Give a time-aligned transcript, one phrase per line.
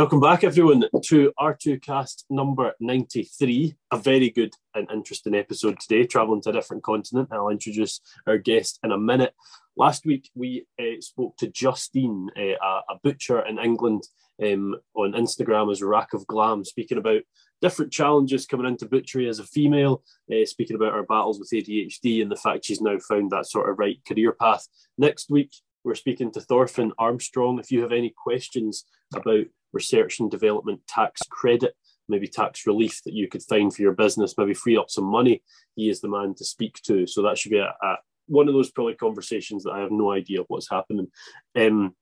[0.00, 3.74] Welcome back, everyone, to R2Kast number 93.
[3.90, 7.28] A very good and interesting episode today, traveling to a different continent.
[7.30, 9.34] I'll introduce our guest in a minute.
[9.76, 14.04] Last week, we uh, spoke to Justine, uh, a, butcher in England,
[14.42, 17.20] um, on Instagram as Rack of Glam, speaking about
[17.60, 22.22] different challenges coming into butchery as a female, uh, speaking about her battles with ADHD
[22.22, 24.66] and the fact she's now found that sort of right career path.
[24.96, 25.52] Next week,
[25.84, 27.58] we're speaking to Thorfinn Armstrong.
[27.58, 31.74] If you have any questions about research and development tax credit,
[32.08, 35.42] maybe tax relief that you could find for your business, maybe free up some money,
[35.76, 37.06] he is the man to speak to.
[37.06, 40.12] So that should be a, a one of those probably conversations that I have no
[40.12, 41.08] idea what's happening.
[41.56, 41.94] Um,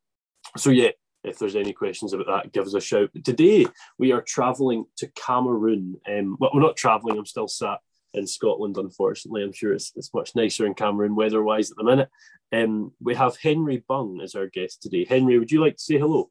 [0.57, 0.91] so yeah,
[1.25, 3.11] if there's any questions about that, give us a shout.
[3.25, 3.67] Today
[3.99, 5.97] we are travelling to Cameroon.
[6.07, 7.19] Um, well, we're not travelling.
[7.19, 7.79] I'm still sat
[8.15, 9.43] in Scotland, unfortunately.
[9.43, 12.09] I'm sure it's, it's much nicer in Cameroon weather-wise at the minute.
[12.53, 15.05] Um, we have Henry Bung as our guest today.
[15.05, 16.31] Henry, would you like to say hello?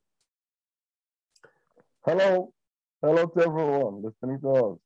[2.08, 2.54] Hello.
[3.02, 4.78] Hello to everyone listening to us.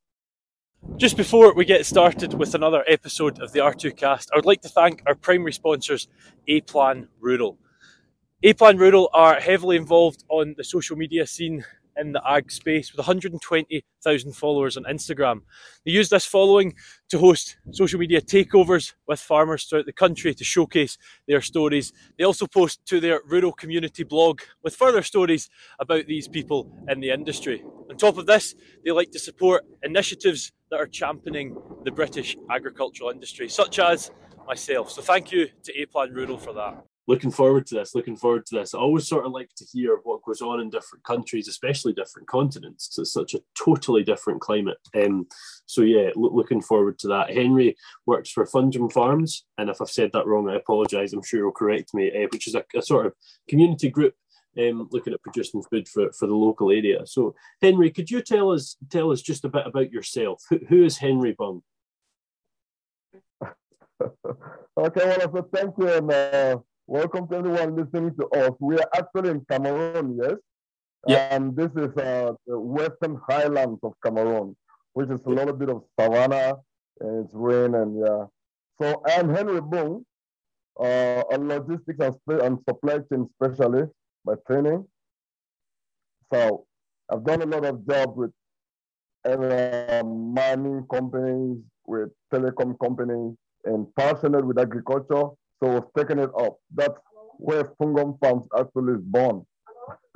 [0.98, 4.70] Just before we get started with another episode of the R2Kast, I would like to
[4.70, 6.08] thank our primary sponsors,
[6.48, 7.60] A Plan Rural.
[8.42, 11.64] A Plan Rural are heavily involved on the social media scene
[11.98, 15.42] in the ag space with 120,000 followers on Instagram.
[15.86, 16.74] They use this following
[17.10, 21.94] to host social media takeovers with farmers throughout the country to showcase their stories.
[22.18, 27.00] They also post to their rural community blog with further stories about these people in
[27.00, 27.64] the industry.
[27.90, 28.56] On top of this,
[28.86, 34.12] they like to support initiatives that are championing the British agricultural industry, such as
[34.48, 34.92] myself.
[34.92, 37.96] So thank you to A Plan Rural for that looking forward to this.
[37.96, 38.74] Looking forward to this.
[38.74, 42.28] I always sort of like to hear what goes on in different countries, especially different
[42.28, 44.78] continents, because it's such a totally different climate.
[44.96, 45.28] Um,
[45.66, 47.32] so yeah, lo- looking forward to that.
[47.34, 47.76] Henry
[48.06, 51.14] works for Fundrum Farms, and if I've said that wrong, I apologise.
[51.14, 52.12] I'm sure he'll correct me.
[52.12, 53.14] Uh, which is a, a, sort of
[53.48, 54.14] community group.
[54.60, 57.08] Um, looking at producing food for, for the local area.
[57.08, 60.44] So, Henry, could you tell us tell us just a bit about yourself?
[60.50, 61.62] Who, who is Henry Bung?
[64.78, 66.58] okay, well, thank you, and uh,
[66.92, 68.52] Welcome to everyone listening to us.
[68.60, 70.36] We are actually in Cameroon, yes?
[71.08, 71.34] Yeah.
[71.34, 74.58] And this is uh, the western highlands of Cameroon,
[74.92, 76.58] which is a little bit of savanna,
[77.00, 78.26] and it's rain, and yeah.
[78.78, 80.04] So I'm Henry Bung,
[80.82, 83.94] uh, a logistics and, and supply chain specialist
[84.26, 84.86] by training.
[86.34, 86.66] So
[87.10, 88.32] I've done a lot of jobs with
[89.24, 95.30] uh, mining companies, with telecom companies, and passionate with agriculture
[95.62, 96.58] so we've taken it up.
[96.74, 96.98] That's
[97.38, 99.46] where Fungom Farms actually is born.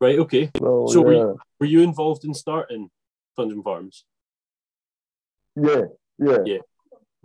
[0.00, 0.50] right, okay.
[0.58, 1.04] So, so yeah.
[1.04, 2.88] were, you, were you involved in starting
[3.36, 4.04] Fungom Farms?
[5.56, 5.84] Yeah,
[6.18, 6.38] yeah.
[6.44, 6.58] Yeah.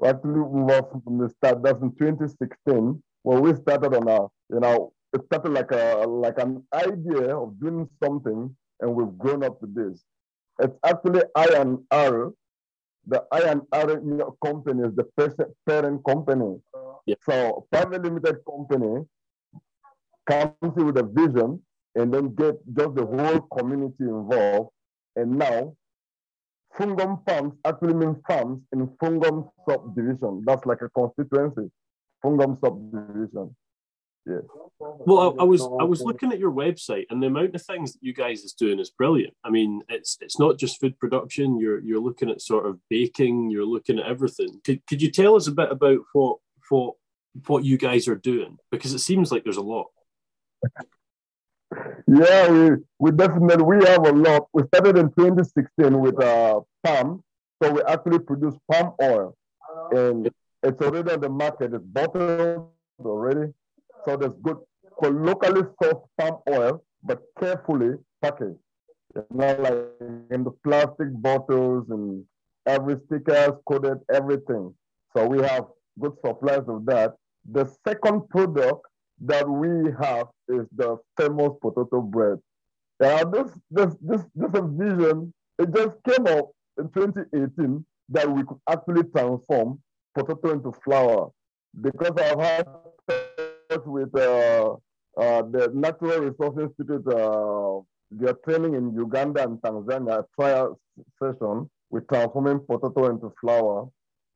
[0.04, 1.64] Actually, we were from the start.
[1.64, 6.38] That's in 2016 when we started on a, you know, it started like a like
[6.38, 10.04] an idea of doing something, and we've grown up to this.
[10.60, 12.34] It's actually I and R.
[13.08, 14.02] The I and R
[14.44, 15.06] company is the
[15.66, 16.60] parent company
[17.06, 17.16] yeah.
[17.28, 19.06] So private limited company
[20.28, 21.62] comes with a vision
[21.96, 24.70] and then get just the whole community involved.
[25.16, 25.76] And now
[26.78, 30.44] Fungom farms actually means farms in Fungom subdivision.
[30.46, 31.72] That's like a constituency.
[32.24, 33.56] Fungom subdivision.
[34.26, 34.40] Yeah.
[34.80, 37.94] Well, I, I, was I was looking at your website, and the amount of things
[37.94, 39.36] that you guys is doing is brilliant.
[39.44, 41.60] I mean, it's it's not just food production.
[41.60, 43.52] You're you're looking at sort of baking.
[43.52, 44.60] You're looking at everything.
[44.66, 46.38] Could could you tell us a bit about what
[46.70, 46.96] what
[47.48, 48.58] what you guys are doing?
[48.72, 49.88] Because it seems like there's a lot.
[52.08, 54.48] Yeah, we, we definitely we have a lot.
[54.54, 57.24] We started in 2016 with uh, palm,
[57.62, 59.36] so we actually produce palm oil,
[59.92, 60.30] and
[60.64, 61.74] it's already on the market.
[61.74, 62.70] It's bottled
[63.04, 63.52] already,
[64.06, 64.58] so there's good
[65.00, 68.60] for locally sourced palm oil, but carefully packaged.
[69.30, 69.78] Not like
[70.32, 72.24] in the plastic bottles and
[72.66, 74.74] every sticker coded everything.
[75.16, 75.66] So we have
[76.00, 77.16] good supplies of that.
[77.52, 78.82] The second product
[79.22, 82.40] that we have is the famous potato bread.
[83.00, 88.60] Now, this, this, this, this vision, it just came up in 2018 that we could
[88.70, 89.80] actually transform
[90.14, 91.32] potato into flour
[91.82, 92.68] because I've had
[93.86, 94.76] with uh,
[95.18, 97.80] uh, the Natural Resources Institute, uh,
[98.12, 100.80] their training in Uganda and Tanzania, trial
[101.22, 103.90] session with transforming potato into flour.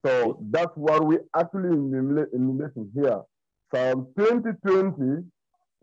[0.06, 3.22] So that's what we actually emulating here.
[3.70, 5.24] From 2020,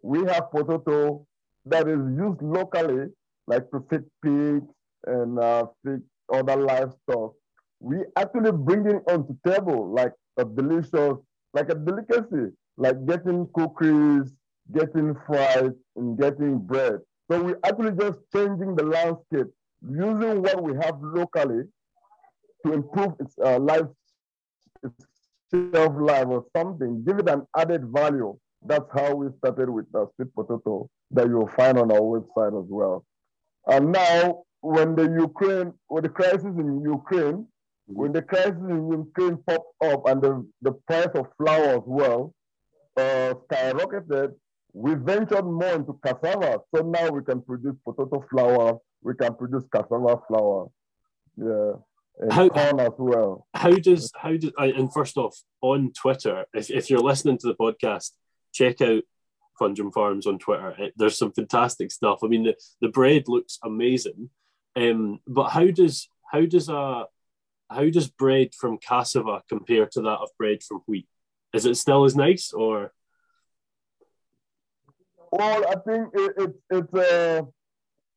[0.03, 1.27] we have potato
[1.67, 3.09] that is used locally,
[3.47, 4.67] like to feed pigs
[5.07, 6.01] and uh, feed
[6.33, 7.35] other livestock.
[7.81, 11.19] We actually bring it onto table like a delicious,
[11.53, 14.33] like a delicacy, like getting cookies,
[14.73, 17.01] getting fries, and getting bread.
[17.31, 19.49] So we're actually just changing the landscape,
[19.83, 21.65] using what we have locally
[22.65, 23.87] to improve its uh, life,
[25.51, 28.37] shelf life or something, give it an added value.
[28.65, 32.69] That's how we started with the sweet potato that you'll find on our website as
[32.69, 33.05] well.
[33.67, 37.47] And now, when the Ukraine, when the crisis in Ukraine,
[37.87, 42.35] when the crisis in Ukraine popped up and the, the price of flour as well
[42.97, 44.35] uh, skyrocketed,
[44.73, 46.61] we ventured more into cassava.
[46.75, 50.69] So now we can produce potato flour, we can produce cassava flour.
[51.37, 51.73] Yeah.
[52.19, 52.49] And how,
[52.99, 53.47] well.
[53.55, 57.55] How does how does and first off on Twitter, if, if you're listening to the
[57.55, 58.13] podcast,
[58.53, 59.03] check out
[59.61, 60.75] Fungom Farms on Twitter.
[60.79, 62.21] It, there's some fantastic stuff.
[62.23, 64.31] I mean, the, the bread looks amazing.
[64.77, 67.05] Um, but how does how does a
[67.71, 71.09] how does bread from cassava compare to that of bread from wheat?
[71.53, 72.93] Is it still as nice or?
[75.33, 77.43] Well, I think it, it, it's uh,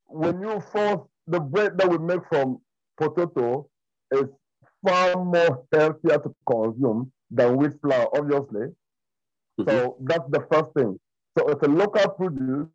[0.07, 2.59] when you force the bread that we make from
[2.97, 3.69] potato
[4.11, 4.25] is
[4.85, 8.67] far more healthier to consume than wheat flour, obviously.
[9.59, 9.69] Mm-hmm.
[9.69, 10.99] So that's the first thing.
[11.37, 12.67] So it's a local produce,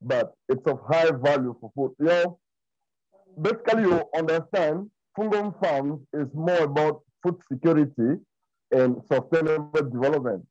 [0.00, 1.92] but it's of high value for food.
[1.98, 2.38] You know,
[3.40, 8.20] basically you understand Fungom Farms is more about food security
[8.72, 10.46] and sustainable development.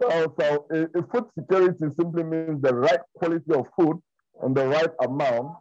[0.00, 3.98] So, so uh, food security simply means the right quality of food
[4.42, 5.56] and the right amount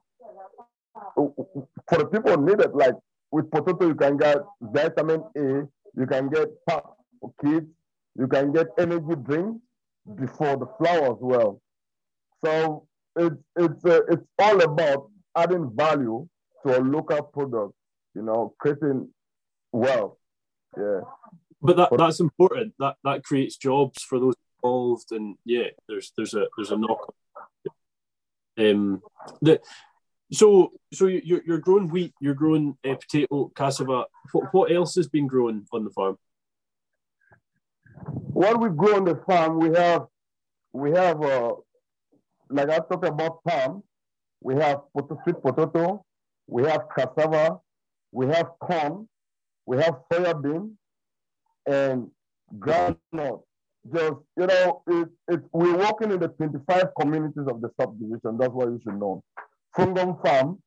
[1.15, 2.71] for the people needed.
[2.73, 2.95] Like
[3.35, 5.47] with potato, you can get vitamin A,
[5.99, 6.85] you can get pap
[7.19, 7.67] for kids,
[8.21, 9.57] you can get energy drink
[10.23, 11.61] before the flour as well.
[12.43, 12.87] So
[13.23, 16.27] it's it's uh, it's all about adding value
[16.61, 17.73] to a local product
[18.15, 19.09] you know, creating
[19.71, 20.17] wealth.
[20.77, 21.01] Yeah.
[21.61, 22.73] But that, that's important.
[22.79, 27.13] That that creates jobs for those involved, and yeah, there's there's a there's a knock.
[28.57, 29.01] Um,
[29.41, 29.59] the
[30.31, 34.05] so so you're you're growing wheat, you're growing uh, potato, cassava.
[34.31, 36.17] What what else has been growing on the farm?
[38.05, 40.05] What we grow on the farm, we have
[40.73, 41.53] we have uh,
[42.49, 43.83] like I talked about palm.
[44.41, 44.81] We have
[45.23, 46.05] sweet potato.
[46.47, 47.59] We have cassava
[48.15, 49.09] we have corn,
[49.65, 50.71] we have soybean,
[51.67, 52.09] and
[52.57, 53.41] groundnut.
[53.93, 58.37] Just, you know, it, it, we're working in the 25 communities of the subdivision.
[58.39, 59.21] That's what you should know.
[59.77, 60.59] Fungom Farm,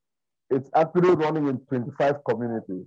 [0.50, 2.86] it's actually running in 25 communities.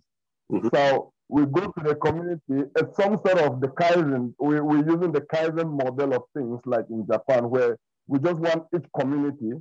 [0.51, 0.68] Mm-hmm.
[0.73, 5.12] So we go to the community, it's some sort of the Kaizen, we, we're using
[5.12, 7.77] the Kaizen model of things like in Japan, where
[8.07, 9.53] we just want each community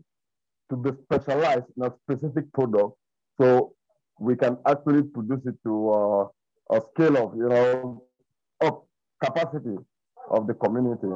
[0.70, 2.96] to be specialized in a specific product.
[3.40, 3.74] So
[4.18, 8.04] we can actually produce it to uh, a scale of, you know,
[8.60, 8.84] up
[9.22, 9.76] capacity
[10.30, 11.08] of the community.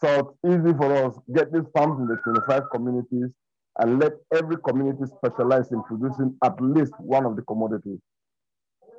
[0.00, 3.30] So it's easy for us get these farms in the 25 communities
[3.78, 7.98] and let every community specialize in producing at least one of the commodities.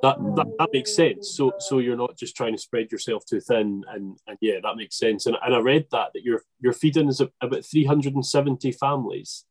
[0.04, 1.32] That, that, that makes sense.
[1.36, 4.76] So so you're not just trying to spread yourself too thin, and, and yeah, that
[4.76, 5.26] makes sense.
[5.26, 9.44] And, and I read that that you're you're feeding is about 370 families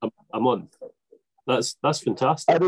[0.00, 0.74] a, a month.
[1.46, 2.62] That's that's fantastic.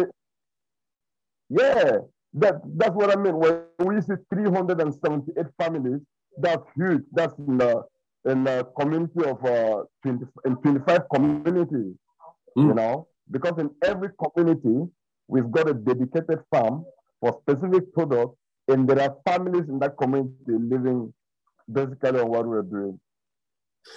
[1.48, 1.98] yeah,
[2.34, 3.34] that that's what I mean.
[3.36, 6.00] When we see 378 families,
[6.36, 7.02] that's huge.
[7.12, 7.84] That's in the
[8.24, 11.94] in the community of uh, 20, in 25 communities.
[12.56, 12.68] Mm.
[12.68, 14.88] You know, because in every community
[15.26, 16.84] we've got a dedicated farm
[17.20, 18.36] for specific products,
[18.68, 21.12] and there are families in that community living
[21.70, 23.00] basically on what we're doing.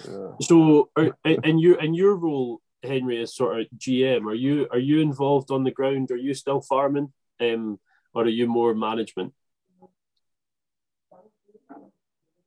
[0.04, 0.32] Yeah.
[0.42, 0.90] So,
[1.24, 5.50] and you and your role Henry as sort of GM, are you are you involved
[5.50, 6.10] on the ground?
[6.10, 7.78] Are you still farming, um,
[8.14, 9.32] or are you more management?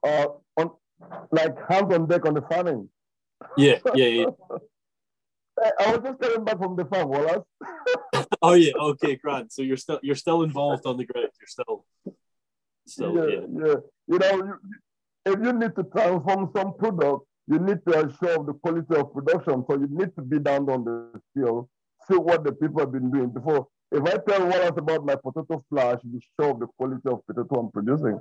[0.03, 0.71] Uh, on
[1.31, 2.89] like hands on deck on the farming.
[3.57, 4.25] Yeah, yeah, yeah.
[5.79, 7.45] I was just coming back from the farm, Wallace.
[8.41, 9.51] oh yeah, okay, Grant.
[9.51, 11.29] So you're still you're still involved on the ground.
[11.39, 11.85] You're still,
[12.87, 13.67] still yeah, yeah.
[13.67, 13.75] yeah.
[14.07, 14.59] You know, you,
[15.25, 19.63] if you need to transform some product you need to ensure the quality of production.
[19.67, 21.67] So you need to be down on the field,
[22.07, 23.67] see what the people have been doing before.
[23.91, 27.71] If I tell Wallace about my potato flash, you show the quality of potato I'm
[27.71, 28.19] producing.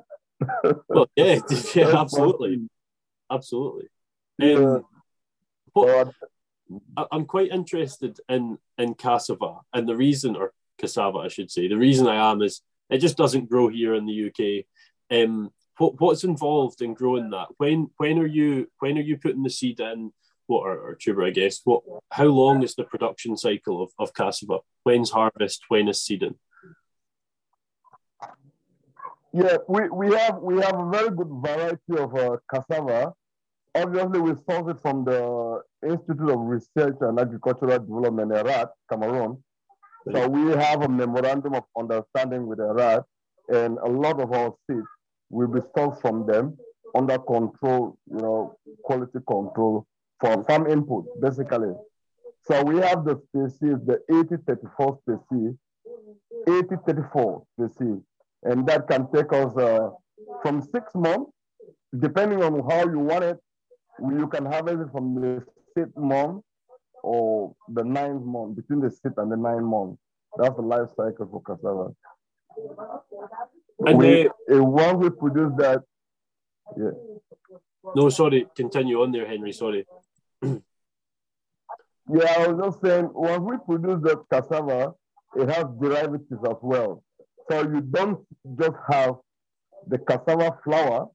[0.88, 1.40] Well, yeah,
[1.74, 2.68] yeah, absolutely,
[3.30, 3.88] absolutely.
[4.42, 4.84] Um,
[5.76, 6.04] yeah.
[7.10, 11.76] I'm quite interested in in cassava, and the reason, or cassava, I should say, the
[11.76, 14.66] reason I am is it just doesn't grow here in the UK.
[15.16, 17.48] Um, what what's involved in growing that?
[17.56, 20.12] When when are you when are you putting the seed in?
[20.46, 21.60] What or, or tuber, I guess.
[21.64, 24.58] What how long is the production cycle of, of cassava?
[24.84, 25.62] When's harvest?
[25.68, 26.36] When is seeding?
[29.32, 33.12] Yeah, we, we have we have a very good variety of uh, cassava.
[33.76, 39.42] obviously we source it from the Institute of Research and Agricultural Development, IRAD, Cameroon.
[40.12, 43.04] So we have a memorandum of understanding with IRAD,
[43.48, 44.86] and a lot of our seeds
[45.28, 46.58] will be sourced from them
[46.96, 49.86] under control, you know, quality control
[50.20, 51.72] for farm input, basically.
[52.42, 55.54] So we have the species, the 8034 species,
[56.48, 58.02] 8034 species,
[58.42, 59.90] and that can take us uh,
[60.42, 61.30] from six months,
[61.98, 63.38] depending on how you want it,
[64.00, 65.44] you can harvest it from the
[65.76, 66.42] sixth month
[67.02, 69.98] or the ninth month, between the sixth and the ninth month.
[70.36, 71.94] That's the life cycle for cassava.
[73.86, 75.82] And we, uh, once we produce that,
[76.76, 76.90] yeah.
[77.94, 79.52] no, sorry, continue on there, Henry.
[79.52, 79.86] Sorry.
[80.42, 84.94] Yeah, I was just saying, once we produce the cassava,
[85.36, 87.02] it has derivatives as well.
[87.50, 88.20] So you don't
[88.56, 89.16] just have
[89.86, 91.08] the cassava flour,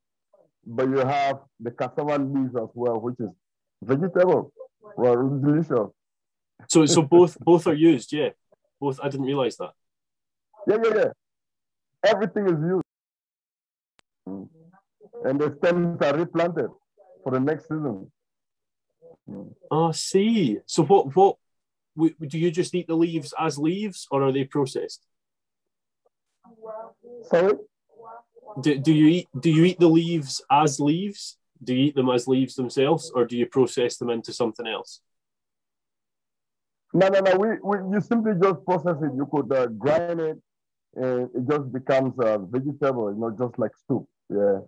[0.66, 3.30] but you have the cassava leaves as well, which is
[3.82, 4.52] vegetable.
[4.98, 5.92] Well, delicious.
[6.68, 8.12] So, so both both are used.
[8.12, 8.30] Yeah,
[8.82, 9.00] both.
[9.02, 9.72] I didn't realize that.
[10.68, 11.12] Yeah, yeah, yeah.
[12.04, 12.84] Everything is used.
[15.24, 16.70] And the stems are replanted
[17.24, 18.12] for the next season.
[19.72, 20.60] Oh, I see.
[20.66, 21.38] So, what what
[22.28, 25.02] do you just eat the leaves as leaves, or are they processed?
[27.24, 27.54] Sorry?
[28.62, 31.38] Do, do you eat do you eat the leaves as leaves?
[31.64, 35.02] Do you eat them as leaves themselves, or do you process them into something else?
[36.94, 37.38] No, no, no.
[37.38, 39.12] We, we you simply just process it.
[39.16, 40.38] You could uh, grind it,
[40.96, 43.12] and it just becomes a vegetable.
[43.12, 44.08] You know, just like soup.
[44.30, 44.60] Yeah.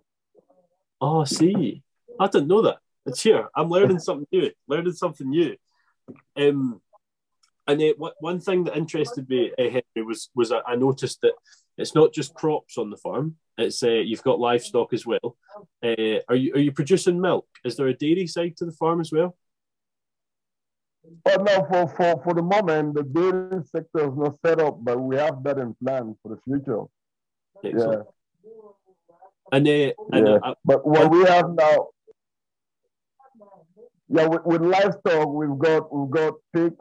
[1.00, 1.82] Oh, I see.
[2.20, 2.78] I didn't know that.
[3.06, 3.48] It's here.
[3.54, 4.50] I'm learning something new.
[4.66, 5.56] Learning something new.
[6.36, 6.82] Um,
[7.66, 11.34] and uh, what, one thing that interested me, uh, Henry, was was I noticed that
[11.78, 13.36] it's not just crops on the farm.
[13.56, 15.36] It's uh, you've got livestock as well.
[15.82, 17.46] Uh, are you are you producing milk?
[17.64, 19.36] Is there a dairy side to the farm as well?
[21.24, 25.00] Oh no, for, for, for the moment, the dairy sector is not set up, but
[25.00, 26.82] we have that in plan for the future.
[27.64, 28.06] Excellent.
[29.50, 30.38] And, uh, and Yeah.
[30.42, 31.88] uh, But what we have now,
[34.08, 36.76] yeah, with, with livestock, we've got we've got pigs,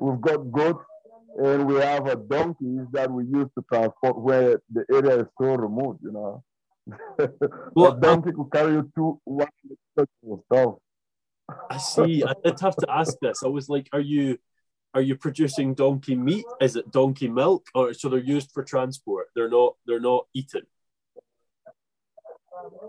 [0.00, 0.84] we've got goats,
[1.36, 5.54] and we have a donkeys that we use to transport where the area is so
[5.54, 5.98] remote.
[6.02, 6.44] You know,
[7.74, 9.48] Well, a donkey could carry you two one
[9.96, 10.74] hundred of stuff.
[11.70, 12.24] I see.
[12.24, 13.42] I did have to ask this.
[13.44, 14.38] I was like, are you
[14.94, 16.44] are you producing donkey meat?
[16.60, 17.66] Is it donkey milk?
[17.74, 19.26] Or so they're used for transport.
[19.34, 20.62] They're not they're not eaten.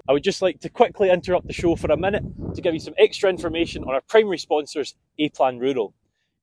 [0.08, 2.24] I would just like to quickly interrupt the show for a minute
[2.54, 5.94] to give you some extra information on our primary sponsors, A Plan Rural.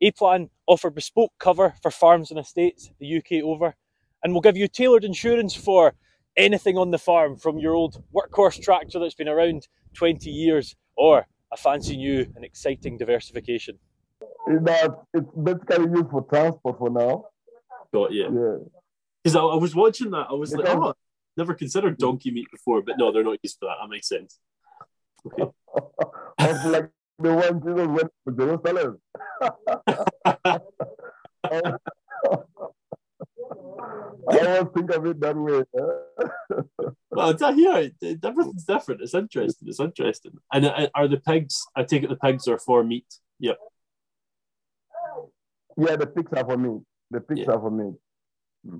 [0.02, 3.74] A Plan offer bespoke cover for farms and estates the UK over,
[4.22, 5.94] and will give you tailored insurance for
[6.36, 11.26] anything on the farm from your old workhorse tractor that's been around 20 years or
[11.52, 13.78] a fancy new and exciting diversification.
[14.48, 17.26] It, that it's basically used for transport for now.
[17.94, 18.22] Got you.
[18.24, 18.68] Yeah.
[19.22, 20.26] Because I, I was watching that.
[20.30, 20.94] I was like, Because- oh,
[21.36, 23.76] never considered donkey meat before, but no, they're not used for that.
[23.80, 24.38] That makes sense.
[25.26, 25.44] Okay.
[26.40, 26.90] It's like
[27.22, 28.98] the one Jesus went to Jerusalem.
[34.28, 35.64] I always think of it that way.
[37.10, 37.90] Well, it's not here.
[38.00, 39.02] It- Everything's different.
[39.02, 39.68] It's interesting.
[39.68, 40.32] It's interesting.
[40.52, 41.64] And uh, are the pigs?
[41.76, 43.06] I take it the pigs are for meat.
[43.40, 43.58] Yep.
[45.76, 46.82] Yeah, the pigs are for meat.
[47.10, 47.50] The pigs Yeah.
[47.52, 47.94] are for meat.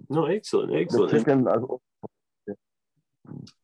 [0.09, 1.11] No, excellent, excellent.
[1.13, 1.67] The chicken, are-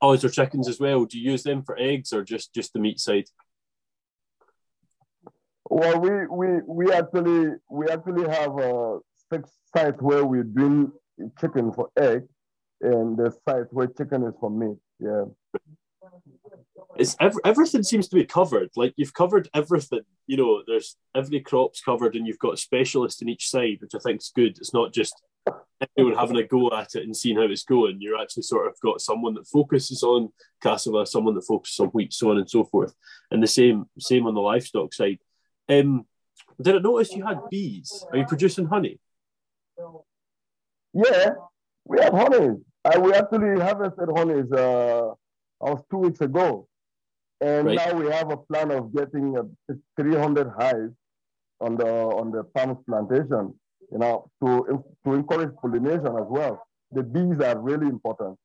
[0.00, 1.04] Oh, is there chickens as well?
[1.04, 3.24] Do you use them for eggs or just just the meat side?
[5.70, 8.98] Well, we we we actually we actually have uh,
[9.30, 10.92] six sites where we're doing
[11.40, 12.22] chicken for egg,
[12.80, 14.78] and the sites where chicken is for meat.
[14.98, 15.24] Yeah.
[16.96, 18.70] It's ev- everything seems to be covered.
[18.76, 20.00] Like you've covered everything.
[20.26, 23.94] You know, there's every crop's covered, and you've got a specialist in each side, which
[23.94, 24.58] I think is good.
[24.58, 25.14] It's not just
[25.96, 27.98] everyone having a go at it and seeing how it's going.
[28.00, 30.30] You're actually sort of got someone that focuses on
[30.62, 32.94] cassava, someone that focuses on wheat, so on and so forth.
[33.30, 35.18] And the same same on the livestock side.
[35.68, 36.06] Um,
[36.60, 38.04] did I notice you had bees?
[38.10, 38.98] Are you producing honey?
[40.94, 41.30] Yeah,
[41.84, 42.56] we have honey.
[42.84, 45.12] Uh, we actually harvested honeys uh,
[45.60, 46.66] was two weeks ago.
[47.40, 47.76] And Right.
[47.76, 50.94] now we have a plan of getting uh, 300 hives
[51.60, 53.54] on the on the palm plantation,
[53.92, 56.60] you know, to, to encourage pollination as well.
[56.92, 58.36] The bees are really important.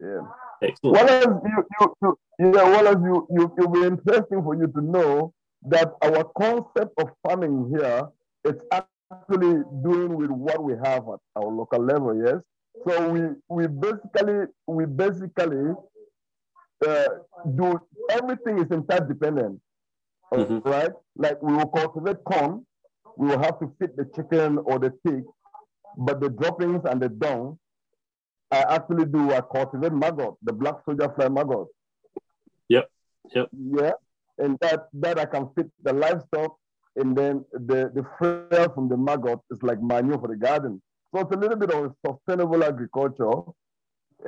[0.00, 0.22] Yeah.
[0.62, 0.96] Excellent.
[0.96, 4.66] What else you, you, you yeah, what else you, you it'll be interesting for you
[4.66, 5.32] to know
[5.64, 8.08] that our concept of farming here
[8.44, 12.42] is actually doing with what we have at our local level, yes.
[12.86, 15.74] So we we basically we basically
[16.86, 17.04] uh,
[17.56, 17.80] do
[18.10, 19.60] everything is interdependent,
[20.32, 20.64] Mhm.
[20.64, 20.92] right?
[21.16, 22.66] Like we will cultivate corn,
[23.16, 25.24] we will have to feed the chicken or the pig,
[25.96, 27.58] but the droppings and the dung,
[28.50, 31.68] I actually do I cultivate maggot, the black soldier fly maggot.
[32.68, 32.90] Yep,
[33.34, 33.48] yep.
[33.52, 33.92] Yeah,
[34.38, 36.56] and that that I can feed the livestock,
[36.96, 40.82] and then the the frail from the maggot is like manure for the garden.
[41.14, 43.42] So it's a little bit of sustainable agriculture,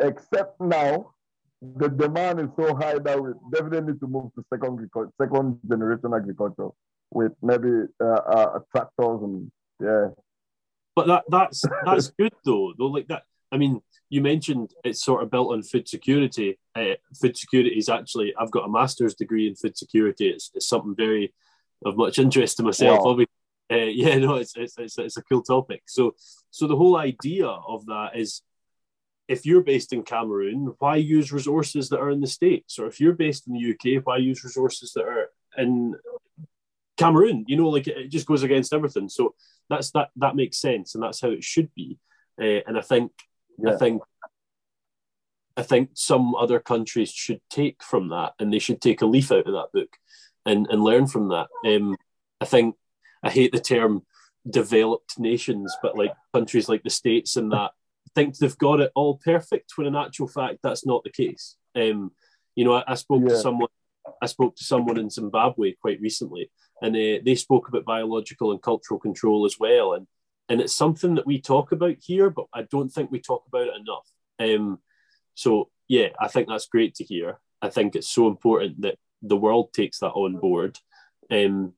[0.00, 1.14] except now
[1.60, 4.88] the demand is so high that we definitely need to move to second
[5.20, 6.68] second generation agriculture
[7.10, 7.70] with maybe
[8.02, 10.08] uh, uh, tractors and yeah.
[10.94, 12.72] But that that's that's good though.
[12.78, 16.58] Though like that, I mean, you mentioned it's sort of built on food security.
[16.74, 20.28] Uh, food security is actually I've got a master's degree in food security.
[20.28, 21.34] It's, it's something very
[21.84, 23.00] of much interest to myself.
[23.00, 23.10] Wow.
[23.10, 23.32] Obviously,
[23.72, 25.82] uh, yeah, no, it's, it's it's it's a cool topic.
[25.86, 26.14] So
[26.50, 28.42] so the whole idea of that is.
[29.28, 32.78] If you're based in Cameroon, why use resources that are in the States?
[32.78, 35.96] Or if you're based in the UK, why use resources that are in
[36.96, 37.44] Cameroon?
[37.48, 39.08] You know, like it, it just goes against everything.
[39.08, 39.34] So
[39.68, 41.98] that's that that makes sense, and that's how it should be.
[42.40, 43.10] Uh, and I think
[43.66, 44.02] I think
[45.56, 49.32] I think some other countries should take from that, and they should take a leaf
[49.32, 49.96] out of that book,
[50.44, 51.48] and and learn from that.
[51.66, 51.96] Um,
[52.40, 52.76] I think
[53.22, 54.02] I hate the term
[54.48, 57.72] developed nations, but like countries like the states and that
[58.16, 61.54] think they've got it all perfect, when in actual fact that's not the case.
[61.76, 62.10] Um,
[62.56, 63.68] you know, I, I spoke to someone.
[64.22, 68.62] I spoke to someone in Zimbabwe quite recently, and uh, they spoke about biological and
[68.62, 69.92] cultural control as well.
[69.92, 70.06] And
[70.48, 73.68] and it's something that we talk about here, but I don't think we talk about
[73.68, 74.10] it enough.
[74.38, 74.78] Um,
[75.34, 77.38] so yeah, I think that's great to hear.
[77.62, 80.78] I think it's so important that the world takes that on board.
[81.30, 81.72] Um,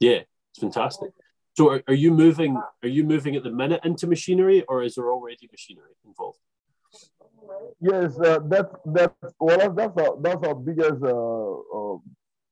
[0.00, 1.10] yeah, it's fantastic.
[1.56, 2.56] So are, are you moving?
[2.82, 6.38] Are you moving at the minute into machinery, or is there already machinery involved?
[7.80, 11.98] Yes, uh, that's that's well, that's our that's our biggest uh, uh,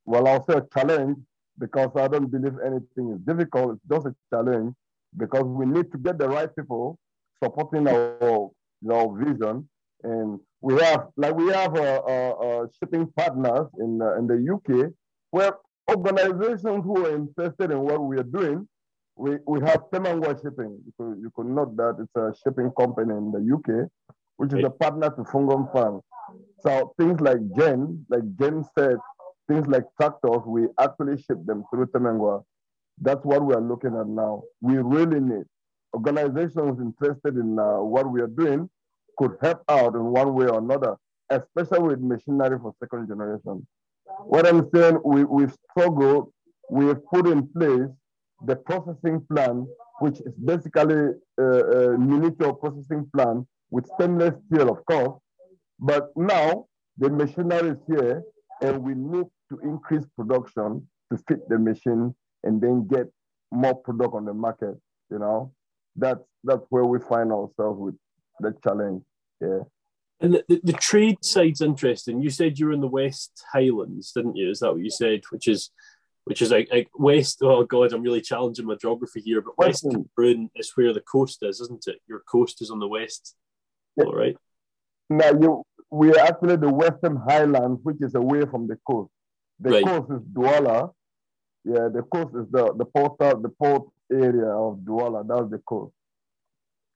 [0.04, 1.18] well, I'll say a challenge
[1.58, 3.74] because I don't believe anything is difficult.
[3.74, 4.74] It's just a challenge
[5.16, 6.98] because we need to get the right people
[7.42, 8.50] supporting our
[8.90, 9.68] our vision,
[10.02, 14.92] and we have like we have uh, shipping partners in uh, in the UK
[15.30, 15.52] where
[15.90, 18.68] organizations who are interested in what we are doing.
[19.14, 20.78] We, we have Temangwa Shipping.
[20.86, 23.90] You could, you could note that it's a shipping company in the UK
[24.42, 26.00] which is a partner to Fungom Farm.
[26.60, 28.96] So things like Jen, like Jen said,
[29.48, 32.42] things like tractors, we actually ship them through Temengwa.
[33.00, 34.42] That's what we are looking at now.
[34.60, 35.44] We really need
[35.94, 38.68] organizations interested in uh, what we are doing
[39.18, 40.96] could help out in one way or another,
[41.30, 43.66] especially with machinery for second generation.
[44.24, 46.32] What I'm saying, we, we've struggled,
[46.70, 47.90] we've put in place
[48.44, 49.66] the processing plan,
[50.00, 55.18] which is basically a, a miniature processing plan with stainless steel, of course.
[55.78, 56.66] But now
[56.98, 58.22] the machinery is here,
[58.60, 63.06] and we need to increase production to fit the machine and then get
[63.50, 64.76] more product on the market.
[65.10, 65.52] You know,
[65.96, 67.94] that's that's where we find ourselves with
[68.40, 69.02] the challenge.
[69.40, 69.60] Yeah.
[70.20, 72.22] And the, the, trade side's interesting.
[72.22, 74.50] You said you were in the West Highlands, didn't you?
[74.50, 75.22] Is that what you said?
[75.30, 75.70] Which is,
[76.24, 77.38] which is like, like West.
[77.42, 79.40] Oh God, I'm really challenging my geography here.
[79.40, 80.08] But West Western.
[80.16, 81.96] Cameroon is where the coast is, isn't it?
[82.08, 83.34] Your coast is on the west.
[83.96, 84.04] Yeah.
[84.04, 84.36] All right.
[85.10, 89.10] Now you, we are actually the Western Highlands, which is away from the coast.
[89.58, 89.84] The Right.
[89.84, 90.92] coast is Douala.
[91.64, 95.26] Yeah, the coast is the the port the port area of Douala.
[95.26, 95.92] That's the coast.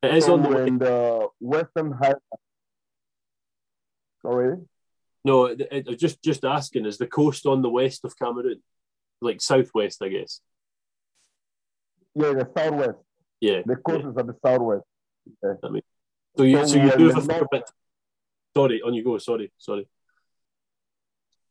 [0.02, 2.20] It is So on the in the Western Highlands.
[4.22, 4.56] Sorry.
[5.24, 6.86] No, it, it, just just asking.
[6.86, 8.62] Is the coast on the west of Cameroon,
[9.20, 10.40] like southwest, I guess?
[12.14, 12.98] Yeah, the southwest.
[13.40, 13.62] Yeah.
[13.64, 14.84] The coast is at the southwest.
[16.36, 17.70] So you So so you we do have a the fair north- bit.
[18.56, 19.18] Sorry, on you go.
[19.18, 19.86] Sorry, sorry.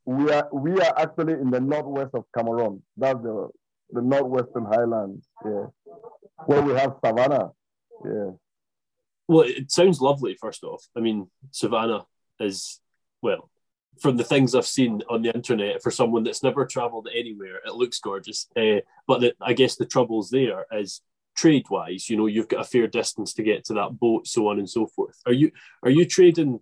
[0.06, 2.84] We are we are actually in the northwest of Cameroon.
[2.96, 3.50] That's the
[3.90, 5.28] the northwestern highlands.
[5.44, 5.66] Yeah,
[6.46, 7.52] where we have savannah.
[8.04, 8.32] Yeah.
[9.28, 10.38] Well, it sounds lovely.
[10.40, 12.06] First off, I mean, Savannah
[12.40, 12.80] is
[13.24, 13.50] well,
[14.00, 17.74] from the things I've seen on the internet, for someone that's never travelled anywhere, it
[17.74, 18.48] looks gorgeous.
[18.56, 21.02] Uh, but the, I guess the troubles there is
[21.36, 22.12] trade-wise.
[22.12, 24.70] You know, you've got a fair distance to get to that boat, so on and
[24.70, 25.20] so forth.
[25.26, 26.60] Are you are you trading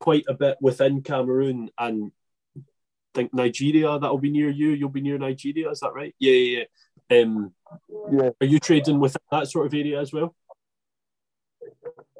[0.00, 2.12] quite a bit within Cameroon and?
[3.14, 4.70] Think Nigeria that'll be near you.
[4.70, 5.70] You'll be near Nigeria.
[5.70, 6.14] Is that right?
[6.18, 6.64] Yeah, yeah.
[7.10, 7.22] yeah.
[7.22, 7.52] Um,
[8.12, 8.30] Yeah.
[8.40, 10.34] are you trading with that sort of area as well?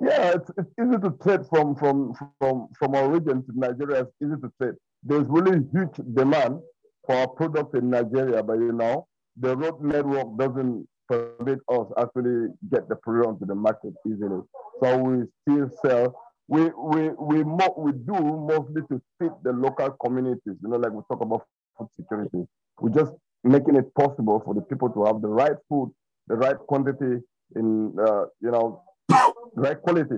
[0.00, 4.02] Yeah, it's, it's easy to trade from from from from our region to Nigeria.
[4.02, 4.74] It's easy to trade.
[5.02, 6.60] There's really huge demand
[7.06, 12.48] for our product in Nigeria, but you know the road network doesn't permit us actually
[12.70, 14.40] get the product onto the market easily.
[14.80, 19.90] So we still sell we we we mo- we do mostly to fit the local
[19.90, 20.56] communities.
[20.62, 22.46] You know, like we talk about food security.
[22.80, 23.12] We're just
[23.44, 25.92] making it possible for the people to have the right food,
[26.26, 27.22] the right quantity,
[27.54, 28.82] in uh, you know,
[29.54, 30.16] right quality.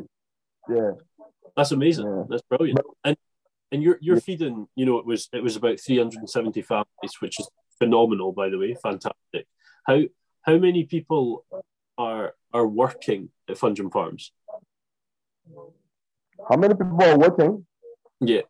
[0.69, 0.93] Yeah,
[1.57, 2.07] That's amazing.
[2.07, 2.25] Yeah.
[2.29, 2.79] That's brilliant.
[3.05, 3.17] And
[3.73, 4.69] and you're you're feeding.
[4.77, 8.77] You know, it was it was about 370 families, which is phenomenal, by the way.
[8.81, 9.47] Fantastic.
[9.85, 10.03] How
[10.43, 11.45] how many people
[11.99, 14.33] are are working at Fungom Farms?
[16.49, 17.67] How many people are watching?
[18.21, 18.43] Yeah.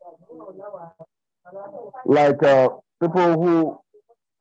[2.04, 2.68] Like uh,
[3.00, 3.78] people who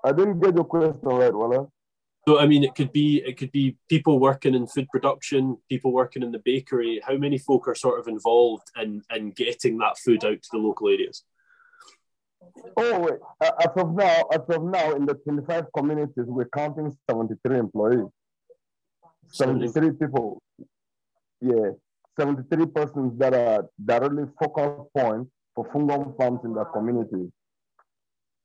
[0.03, 1.67] I didn't get your question right, Wala.
[2.27, 5.91] So I mean, it could be it could be people working in food production, people
[5.91, 7.01] working in the bakery.
[7.05, 10.57] How many folk are sort of involved in in getting that food out to the
[10.57, 11.23] local areas?
[12.77, 16.95] Oh wait, uh, as of now, as of now, in the 25 communities, we're counting
[17.09, 18.07] 73 employees.
[19.31, 20.41] 73 people.
[21.41, 21.71] Yeah,
[22.19, 27.31] 73 persons that are directly focal point for Fungom farms in the community.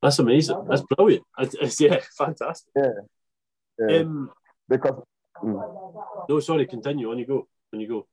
[0.00, 0.64] That's amazing.
[0.68, 1.24] That's brilliant.
[1.38, 2.72] It's, yeah, fantastic.
[2.76, 4.30] Yeah, Um,
[4.68, 5.02] because
[5.42, 6.26] mm.
[6.28, 7.10] no, sorry, continue.
[7.10, 7.48] On you go.
[7.72, 8.06] On you go.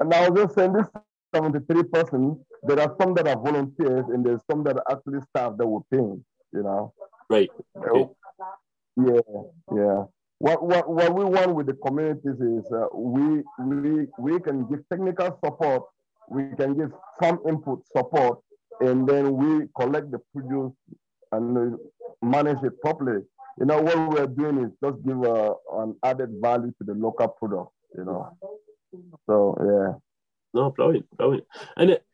[0.00, 0.88] and I was just saying this
[1.34, 5.56] 73 persons, there are some that are volunteers and there's some that are actually staff
[5.56, 6.92] that we're paying, you know.
[7.30, 7.50] Right.
[7.76, 8.10] Okay.
[8.96, 9.20] Yeah,
[9.74, 10.04] yeah.
[10.44, 14.86] What, what, what we want with the communities is uh, we, we, we can give
[14.90, 15.84] technical support,
[16.28, 18.40] we can give farm input support,
[18.82, 20.74] and then we collect the produce
[21.32, 21.76] and uh,
[22.20, 23.22] manage it properly.
[23.58, 27.28] You know, what we're doing is just give uh, an added value to the local
[27.28, 28.36] product, you know.
[29.26, 29.94] So, yeah.
[30.52, 31.46] No, brilliant, brilliant.
[31.78, 32.04] And it,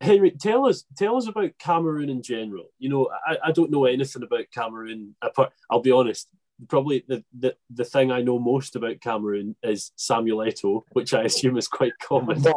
[0.00, 2.66] Henry, tell us tell us about Cameroon in general.
[2.78, 5.16] You know, I, I don't know anything about Cameroon.
[5.20, 6.28] Apart, I'll be honest.
[6.68, 11.22] Probably the, the, the thing I know most about Cameroon is Samuel Eto'o, which I
[11.22, 12.42] assume is quite common.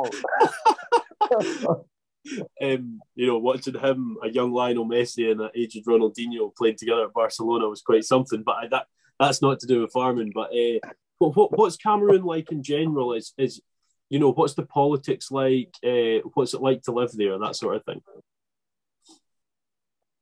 [2.61, 7.03] Um, you know, watching him, a young Lionel Messi and an aged Ronaldinho playing together
[7.03, 8.43] at Barcelona was quite something.
[8.43, 8.85] But I, that
[9.19, 10.31] that's not to do with farming.
[10.33, 10.79] But uh,
[11.17, 13.13] what, what what's Cameroon like in general?
[13.13, 13.61] Is is
[14.09, 15.73] you know what's the politics like?
[15.85, 17.37] Uh, what's it like to live there?
[17.39, 18.01] That sort of thing.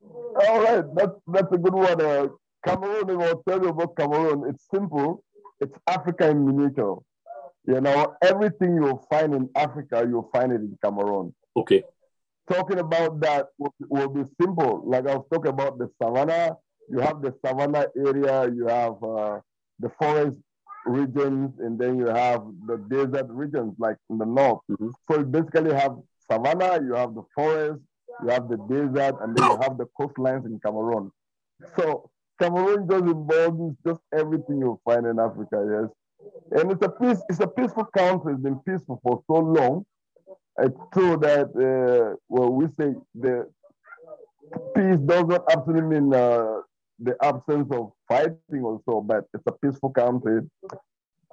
[0.02, 2.00] All right, that's that's a good one.
[2.00, 2.28] Uh,
[2.64, 4.48] Cameroon, I'll tell you about Cameroon.
[4.48, 5.24] It's simple.
[5.60, 7.00] It's Africa in miniature.
[7.64, 11.34] You know, everything you'll find in Africa, you'll find it in Cameroon.
[11.56, 11.84] Okay.
[12.50, 14.82] Talking about that will, will be simple.
[14.84, 16.56] Like I was talking about the savannah.
[16.90, 18.50] You have the savannah area.
[18.52, 19.38] You have uh,
[19.78, 20.36] the forest
[20.84, 24.60] regions, and then you have the desert regions, like in the north.
[24.68, 24.90] Mhm.
[25.08, 25.96] So you basically have
[26.28, 26.80] savannah.
[26.82, 27.80] You have the forest.
[28.22, 31.12] You have the desert, and then you have the coastlines in Cameroon.
[31.76, 32.10] So
[32.42, 36.60] Cameroon just involves just everything you'll find in Africa, yes.
[36.60, 38.32] And it's a peace, it's a peaceful country.
[38.34, 39.84] It's been peaceful for so long.
[40.58, 43.48] It's true that uh, well, we say the
[44.74, 46.60] peace does not absolutely mean uh,
[46.98, 50.42] the absence of fighting also, but it's a peaceful country.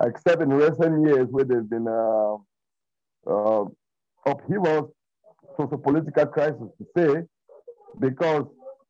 [0.02, 2.36] Except in recent years where there's been uh,
[3.28, 3.66] uh,
[4.26, 4.92] upheavals,
[5.58, 7.24] socio-political crisis to say,
[8.00, 8.46] because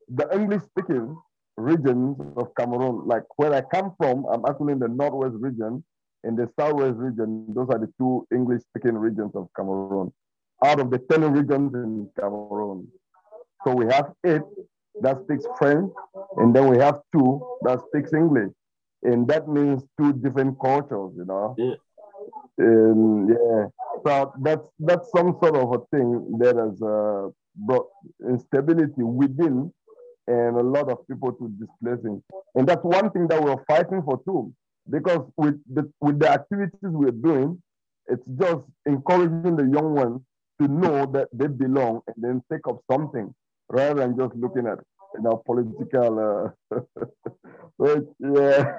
[0.08, 1.18] the English-speaking
[1.60, 5.84] regions of Cameroon, like where I come from, I'm actually in the northwest region,
[6.24, 10.12] in the southwest region, those are the two English-speaking regions of Cameroon.
[10.64, 12.88] Out of the 10 regions in Cameroon.
[13.64, 14.42] So we have eight
[15.02, 15.92] that speaks French,
[16.38, 18.52] and then we have two that speaks English.
[19.04, 21.56] And that means two different cultures, you know?
[21.58, 21.76] Yeah.
[22.58, 23.68] And yeah,
[24.06, 27.88] so that's that's some sort of a thing that has uh, brought
[28.28, 29.72] instability within
[30.30, 32.22] and a lot of people to displacing.
[32.56, 34.54] And that's one thing that we're fighting for too,
[34.90, 37.62] because with the with the activities we're doing,
[38.06, 40.22] it's just encouraging the young ones
[40.62, 43.34] to know that they belong and then take up something
[43.70, 44.80] rather than just looking at
[45.16, 46.80] you know political uh,
[47.78, 48.78] which, yeah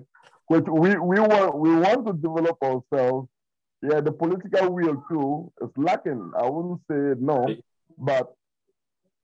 [0.46, 3.28] which we, we want we want to develop ourselves.
[3.82, 6.30] Yeah the political will too is lacking.
[6.38, 7.46] I wouldn't say no
[7.98, 8.34] but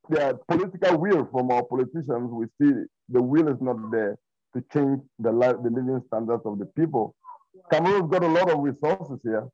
[0.09, 2.73] yeah political will from our politicians we see
[3.09, 4.17] the will is not there
[4.55, 7.15] to change the life the living standards of the people
[7.71, 9.47] cameroon's got a lot of resources here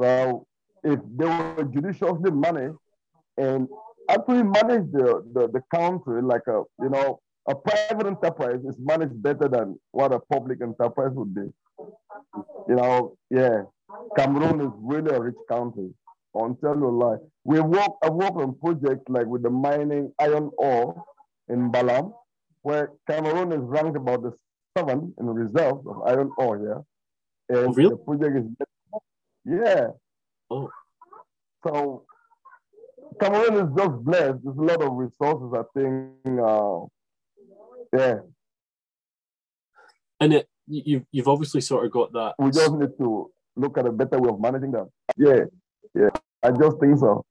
[0.00, 0.46] so
[0.84, 2.78] if they were judiciously managed
[3.36, 3.68] and
[4.08, 9.22] actually manage the, the, the country like a, you know, a private enterprise is managed
[9.22, 11.48] better than what a public enterprise would be.
[12.68, 13.62] You know, yeah,
[14.16, 15.90] Cameroon is really a rich country.
[16.36, 17.16] Tell you lie.
[17.48, 21.02] We work, I work on projects like with the mining iron ore
[21.48, 22.12] in Mbalam,
[22.60, 24.32] where Cameroon is ranked about the
[24.76, 26.82] seventh in reserves of iron ore here.
[27.48, 27.88] And Oh, really?
[27.88, 28.44] the project is,
[29.46, 29.86] yeah.
[30.50, 30.68] Oh.
[31.66, 32.04] So
[33.18, 34.38] Cameroon is just blessed.
[34.44, 36.38] There's a lot of resources, I think.
[36.38, 36.80] Uh,
[37.96, 38.18] yeah.
[40.20, 42.34] And it, you've, you've obviously sort of got that.
[42.38, 44.88] We just need to look at a better way of managing them.
[45.16, 45.44] Yeah,
[45.94, 46.10] yeah.
[46.42, 47.24] I just think so.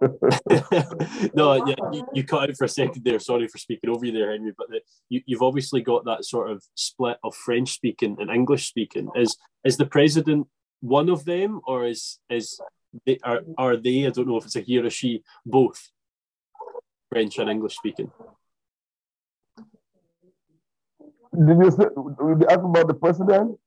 [1.34, 3.18] no, yeah, you, you, cut out for a second there.
[3.18, 4.52] Sorry for speaking over you there, Henry.
[4.56, 8.66] But the, you, you've obviously got that sort of split of French speaking and English
[8.66, 9.10] speaking.
[9.14, 10.46] Is is the president
[10.80, 12.58] one of them, or is is
[13.04, 14.06] they, are are they?
[14.06, 15.22] I don't know if it's a he or a she.
[15.44, 15.90] Both
[17.10, 18.10] French and English speaking.
[21.32, 23.58] Did you say, did you ask about the president?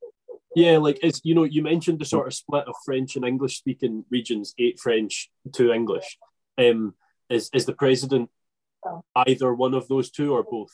[0.56, 3.58] Yeah, like it's you know you mentioned the sort of split of French and English
[3.58, 6.18] speaking regions, eight French, two English.
[6.58, 6.94] Um,
[7.30, 8.30] is is the president
[9.16, 10.74] either one of those two or both?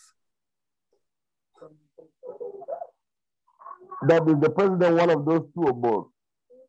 [4.08, 6.08] That is the president one of those two or both?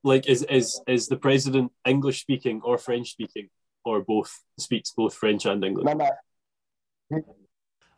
[0.05, 3.49] Like is is is the president English speaking or French speaking
[3.85, 4.33] or both?
[4.59, 5.85] Speaks both French and English.
[5.85, 5.95] No,
[7.11, 7.23] no.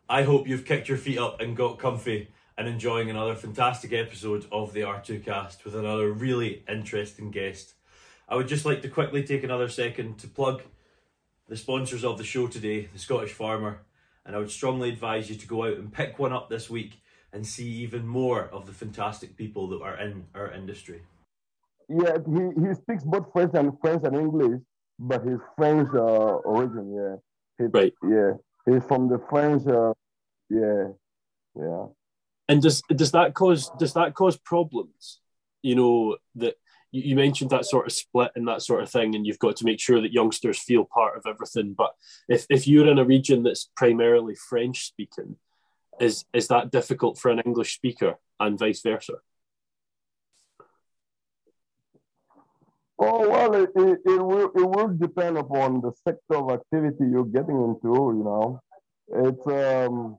[0.09, 4.45] I hope you've kicked your feet up and got comfy and enjoying another fantastic episode
[4.51, 7.73] of the R2Kast with another really interesting guest.
[8.29, 10.63] I would just like to quickly take another second to plug
[11.47, 13.81] the sponsors of the show today, the Scottish Farmer,
[14.25, 17.01] and I would strongly advise you to go out and pick one up this week
[17.33, 21.01] and see even more of the fantastic people that are in our industry.
[21.89, 24.61] Yeah, he, he speaks both French and French and English,
[24.99, 27.15] but he's French uh, origin, yeah.
[27.57, 27.93] He, right.
[28.03, 28.33] Yeah,
[28.65, 29.93] he's from the French, uh,
[30.49, 30.89] yeah,
[31.55, 31.85] yeah.
[32.49, 35.19] And does does that cause does that cause problems?
[35.61, 36.55] You know that
[36.93, 39.65] you mentioned that sort of split and that sort of thing, and you've got to
[39.65, 41.73] make sure that youngsters feel part of everything.
[41.75, 41.91] But
[42.29, 45.37] if, if you're in a region that's primarily French speaking,
[45.99, 49.13] is is that difficult for an English speaker and vice versa?
[52.99, 57.25] Oh well, it, it, it, will it will depend upon the sector of activity you're
[57.25, 57.89] getting into.
[57.89, 58.61] You know,
[59.09, 60.17] it's um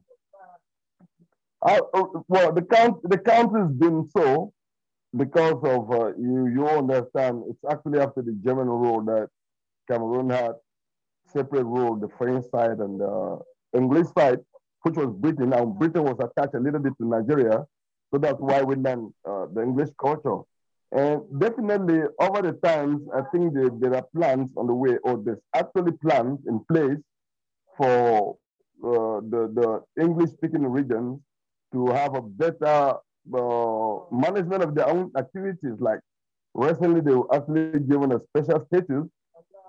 [1.64, 4.52] I, uh, well, the count the count has been so
[5.16, 6.48] because of uh, you.
[6.48, 7.44] You understand?
[7.48, 9.28] It's actually after the German rule that
[9.90, 10.52] Cameroon had
[11.32, 13.38] separate rule, the French side and the
[13.74, 14.40] English side,
[14.82, 15.50] which was Britain.
[15.50, 17.64] Now Britain was attached a little bit to Nigeria,
[18.10, 20.40] so that's why we learned uh, the English culture.
[20.92, 25.16] And definitely over the times, I think there, there are plans on the way, or
[25.16, 26.98] there's actually plans in place
[27.76, 28.36] for
[28.84, 31.20] uh, the, the English-speaking regions
[31.74, 32.94] to have a better
[33.34, 35.76] uh, management of their own activities.
[35.78, 36.00] Like
[36.54, 39.04] recently, they were actually given a special status.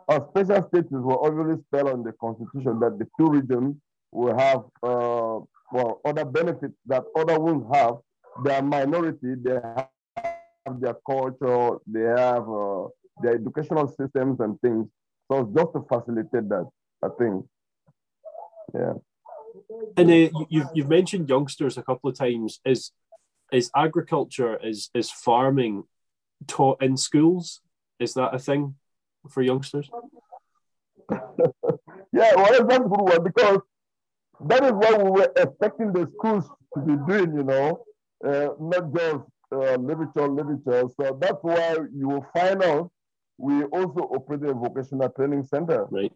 [0.08, 3.76] A special status will obviously spell on the constitution that the two regions
[4.12, 5.40] will have uh,
[5.72, 7.96] well other benefits that other won't have.
[8.44, 9.34] They are minority.
[9.36, 9.90] They have
[10.80, 11.78] their culture.
[11.88, 12.88] They have uh,
[13.22, 14.88] their educational systems and things.
[15.32, 16.70] So just to facilitate that,
[17.04, 17.46] I think.
[18.74, 18.94] Yeah.
[19.98, 22.60] And uh, you've you've mentioned youngsters a couple of times.
[22.66, 22.92] Is
[23.52, 25.84] is agriculture is is farming
[26.48, 27.62] taught in schools?
[28.00, 28.76] Is that a thing
[29.30, 29.90] for youngsters?
[31.12, 33.60] yeah, well, that's a good one because
[34.42, 37.36] that is what we were expecting the schools to be doing.
[37.36, 37.84] You know,
[38.26, 40.90] uh, not just uh, literature, literature.
[41.00, 42.92] So that's why you will find out
[43.38, 45.86] we also operate a vocational training center.
[45.90, 46.12] Right.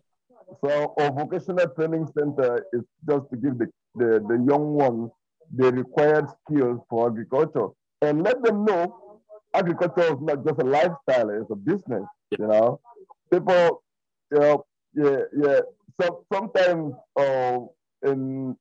[0.63, 5.11] So our vocational training center is just to give the, the, the young ones
[5.55, 7.67] the required skills for agriculture
[8.01, 9.19] and let them know
[9.53, 12.03] agriculture is not just a lifestyle, it's a business,
[12.37, 12.79] you know.
[13.31, 13.83] People,
[14.31, 15.59] you know, yeah, yeah.
[16.01, 17.59] So sometimes uh,
[18.03, 18.55] in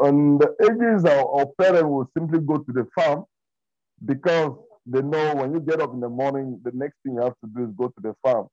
[0.00, 3.24] on the ages our, our parents will simply go to the farm
[4.04, 4.52] because
[4.86, 7.50] they know when you get up in the morning, the next thing you have to
[7.54, 8.48] do is go to the farm.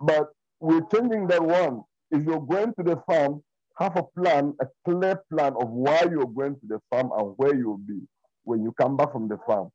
[0.00, 1.82] But we're changing that one.
[2.10, 3.42] If you're going to the farm,
[3.78, 7.54] have a plan, a clear plan of why you're going to the farm and where
[7.54, 8.00] you'll be
[8.44, 9.70] when you come back from the farm.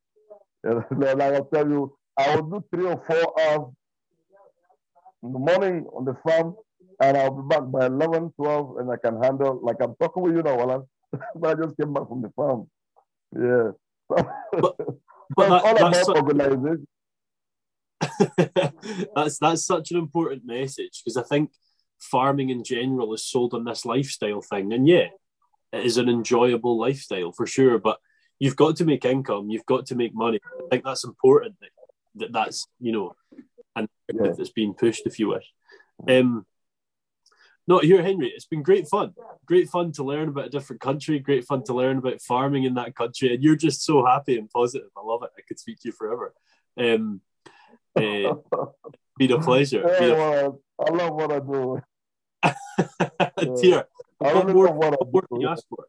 [0.64, 3.72] like I'll tell you, I will do three or four hours
[5.22, 6.54] in the morning on the farm,
[7.00, 10.36] and I'll be back by 11, 12, and I can handle, like I'm talking with
[10.36, 10.82] you now, Alan,
[11.34, 12.68] but I just came back from the farm.
[13.34, 13.70] Yeah.
[14.08, 14.76] but,
[15.34, 16.86] but that, all about organization.
[19.14, 21.50] That's that's such an important message because I think
[22.00, 25.08] farming in general is sold on this lifestyle thing, and yeah,
[25.72, 27.78] it is an enjoyable lifestyle for sure.
[27.78, 27.98] But
[28.38, 30.40] you've got to make income, you've got to make money.
[30.58, 31.56] I think that's important.
[31.60, 31.70] That,
[32.16, 33.16] that that's you know,
[33.74, 34.32] and yeah.
[34.36, 35.52] that's being pushed, if you wish.
[36.08, 36.46] Um,
[37.68, 38.28] not here, Henry.
[38.28, 39.12] It's been great fun.
[39.44, 41.18] Great fun to learn about a different country.
[41.18, 43.34] Great fun to learn about farming in that country.
[43.34, 44.88] And you're just so happy and positive.
[44.96, 45.30] I love it.
[45.36, 46.32] I could speak to you forever.
[46.78, 47.20] Um,
[47.96, 48.34] uh,
[49.18, 49.82] Been a pleasure.
[49.86, 51.80] Yeah, Been a- well, I love what I do.
[53.62, 53.84] Dear,
[54.20, 55.86] I what more, what what more can you ask for?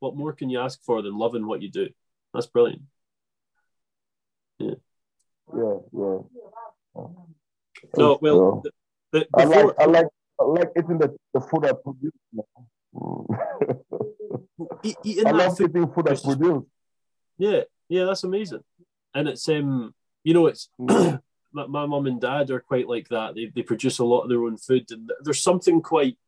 [0.00, 1.88] What more can you ask for than loving what you do?
[2.32, 2.82] That's brilliant.
[4.58, 4.74] Yeah,
[5.54, 6.18] yeah.
[7.96, 8.72] No, well, the,
[9.12, 10.06] the, I like I like
[10.40, 12.12] I like eating the, the food I produce.
[12.94, 13.38] Mm.
[14.84, 16.64] e- eating I love food, eating food I produce.
[17.38, 18.64] yeah, yeah, that's amazing.
[19.14, 19.94] And it's um,
[20.28, 21.22] you know, it's Mm.
[21.52, 23.34] my, my mum and dad are quite like that.
[23.34, 26.18] They they produce a lot of their own food, and there's something quite,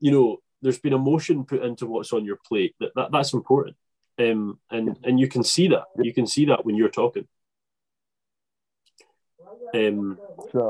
[0.00, 2.74] you know, there's been emotion put into what's on your plate.
[2.80, 3.76] That, that that's important.
[4.18, 5.84] Um, and and you can see that.
[6.02, 7.28] You can see that when you're talking.
[9.74, 10.18] Um,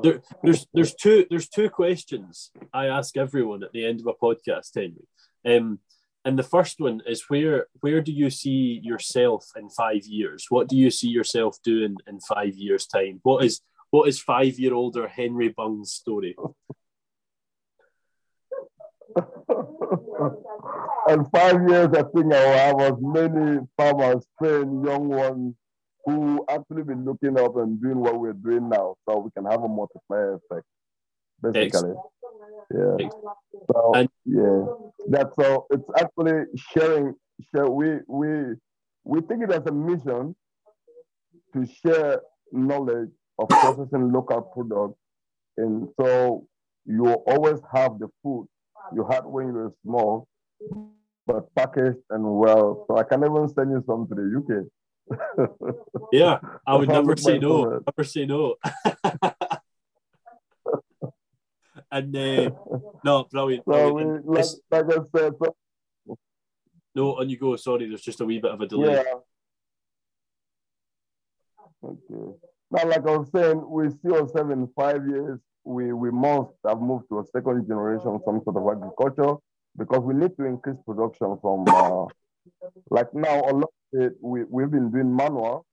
[0.02, 4.12] there, there's there's two there's two questions I ask everyone at the end of a
[4.12, 5.08] podcast, Henry.
[5.46, 5.78] Um,
[6.24, 10.46] and the first one is where where do you see yourself in five years?
[10.48, 13.20] What do you see yourself doing in five years' time?
[13.22, 16.36] What is what is five year older Henry Bung's story?
[21.08, 25.54] in five years, I think I will have as many farmers, trained young ones
[26.04, 29.62] who actually be looking up and doing what we're doing now, so we can have
[29.62, 30.66] a multiplier effect.
[31.42, 31.94] Basically,
[32.74, 33.08] yeah.
[33.72, 34.64] So And- yeah,
[35.08, 35.66] that's so.
[35.70, 37.14] It's actually sharing.
[37.54, 37.70] Share.
[37.70, 38.28] We we
[39.04, 40.36] we think it as a mission
[41.54, 42.20] to share
[42.52, 44.98] knowledge of processing local products,
[45.56, 46.46] and so
[46.84, 48.46] you always have the food
[48.94, 50.28] you had when you were small,
[51.26, 52.84] but packaged and well.
[52.86, 54.66] So I can even send you some to the UK.
[56.12, 57.80] Yeah, I would That's never say no.
[57.86, 58.56] Never say no.
[61.92, 62.50] And uh,
[63.04, 63.64] no, brilliant.
[63.64, 63.94] Brilliant.
[63.94, 65.54] we, And like, it's- like I said, so,
[66.94, 67.54] no, on you go.
[67.56, 68.94] Sorry, there's just a wee bit of a delay.
[68.94, 69.14] yeah.
[71.82, 72.32] Okay.
[72.72, 75.38] Now, like I was saying, we see ourselves in five years.
[75.64, 79.36] We we must have moved to a second generation, some sort of agriculture,
[79.76, 81.64] because we need to increase production from.
[81.68, 82.06] Uh,
[82.90, 85.66] like now, a lot of it, we we've been doing manual.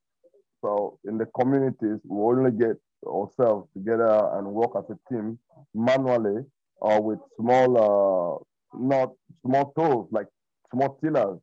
[0.63, 5.39] So in the communities, we only get ourselves together and work as a team
[5.73, 6.43] manually
[6.77, 9.11] or with small, uh, not
[9.45, 10.27] small tools like
[10.73, 11.39] small tillers,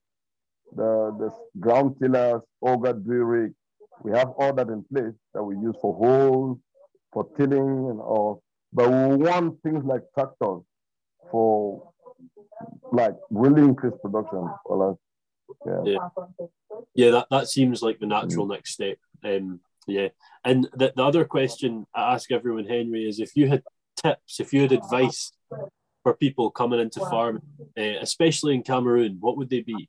[0.75, 3.53] the the ground tillers, auger drill rig.
[4.03, 6.59] We have all that in place that we use for holes,
[7.13, 8.43] for tilling and all.
[8.73, 10.63] But we want things like tractors
[11.31, 11.93] for
[12.93, 14.49] like really increase production.
[14.67, 14.97] for us.
[15.67, 15.83] yeah.
[15.85, 16.47] Yeah.
[16.95, 18.99] Yeah, that, that seems like the natural next step.
[19.25, 20.09] Um, yeah.
[20.45, 23.63] And the, the other question I ask everyone, Henry, is if you had
[23.97, 25.33] tips, if you had advice
[26.03, 27.43] for people coming into farming,
[27.79, 29.89] uh, especially in Cameroon, what would they be?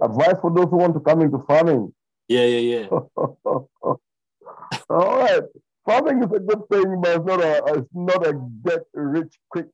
[0.00, 1.92] Advice for those who want to come into farming.
[2.28, 2.86] Yeah, yeah, yeah.
[3.18, 3.98] All
[4.88, 5.42] right.
[5.84, 8.34] Farming is a good thing, but it's not a it's not a
[8.64, 9.66] get rich quick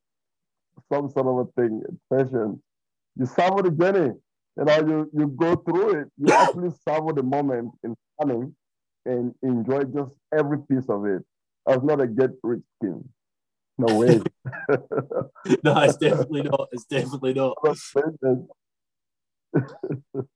[0.91, 1.81] some sort of a thing.
[1.87, 2.59] It's patience.
[3.15, 4.13] You savor the journey.
[4.57, 6.07] You know, you, you go through it.
[6.17, 8.55] You actually savor the moment in farming
[9.05, 11.23] and enjoy just every piece of it.
[11.67, 13.07] It's not a get rich scheme.
[13.77, 14.19] No way.
[15.63, 16.69] no, it's definitely not.
[16.71, 17.57] It's definitely not.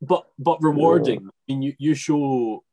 [0.02, 1.28] But but rewarding.
[1.28, 2.64] I mean, you, you show,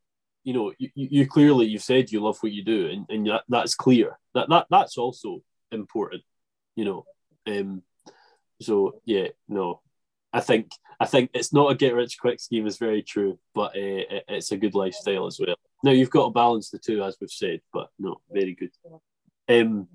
[0.43, 3.27] you know, you, you you clearly you've said you love what you do, and, and
[3.27, 4.17] that, that's clear.
[4.33, 6.23] That that that's also important,
[6.75, 7.05] you know.
[7.45, 7.83] Um,
[8.61, 9.81] so yeah, no,
[10.33, 13.75] I think I think it's not a get rich quick scheme is very true, but
[13.75, 15.55] uh, it- it's a good lifestyle as well.
[15.83, 18.71] Now you've got to balance the two, as we've said, but no, very good.
[19.47, 19.87] Um,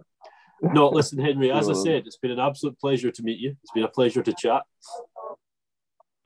[0.63, 1.51] no, listen, Henry.
[1.53, 3.57] As I said, it's been an absolute pleasure to meet you.
[3.63, 4.63] It's been a pleasure to chat.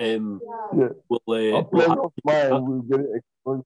[0.00, 0.40] Um,
[0.76, 0.88] Yeah.
[1.08, 1.20] we'll,
[1.56, 1.98] uh, we'll have-
[3.44, 3.64] We'll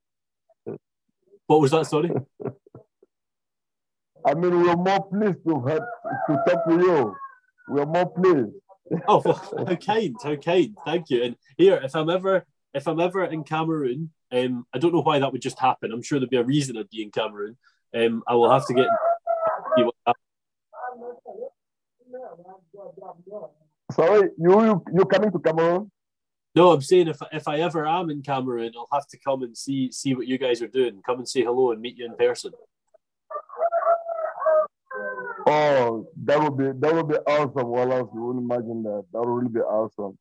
[1.46, 1.87] what was that?
[1.87, 2.11] Sorry.
[4.25, 5.83] I mean, we're more pleased to have
[6.29, 7.14] to talk to you.
[7.69, 8.52] We're more pleased.
[9.08, 10.76] Oh, well, how kind, how kind.
[10.85, 11.22] Thank you.
[11.22, 15.18] And here, if I'm ever, if I'm ever in Cameroon, um, I don't know why
[15.18, 15.92] that would just happen.
[15.92, 17.56] I'm sure there'd be a reason I'd be in Cameroon.
[17.94, 18.87] Um, I will have to get.
[23.92, 25.90] Sorry, you you you coming to Cameroon?
[26.54, 29.56] No, I'm saying if if I ever am in Cameroon, I'll have to come and
[29.56, 31.00] see see what you guys are doing.
[31.04, 32.52] Come and say hello and meet you in person.
[35.53, 37.69] Oh, that would be that would be awesome.
[37.69, 39.05] Wallace, you wouldn't imagine that.
[39.13, 40.17] That would really be awesome.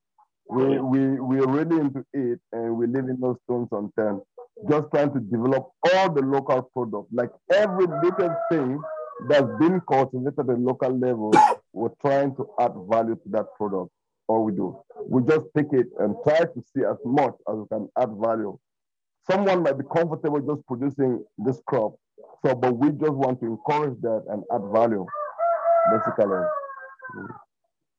[0.49, 4.21] We we we're really into it, and we live in those stones unturned.
[4.69, 8.81] Just trying to develop all the local products, like every little thing
[9.29, 11.31] that's been cultivated at the local level.
[11.73, 13.91] We're trying to add value to that product.
[14.27, 14.77] All we do,
[15.07, 18.57] we just pick it and try to see as much as we can add value.
[19.29, 21.93] someone might be comfortable just producing this crop.
[22.45, 25.05] So, but we just want to encourage that and add value,
[25.89, 26.45] basically.